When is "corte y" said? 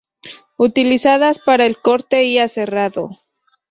1.79-2.39